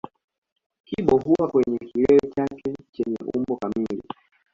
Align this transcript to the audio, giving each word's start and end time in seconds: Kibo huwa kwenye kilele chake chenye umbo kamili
Kibo 0.85 1.17
huwa 1.17 1.47
kwenye 1.47 1.77
kilele 1.77 2.31
chake 2.35 2.73
chenye 2.91 3.17
umbo 3.35 3.57
kamili 3.57 4.01